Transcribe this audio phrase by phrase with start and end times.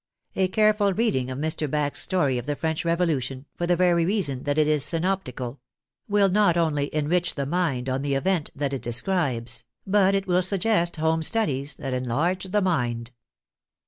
[0.35, 1.69] A careful reading of Mr.
[1.69, 5.59] Bax'" Story of the French Revolution "—for the very reason that it is synoptical—
[6.09, 10.41] will not only enrich the mind on the event that it describes, but it will
[10.41, 13.11] suggest home studies that enlarge the mind.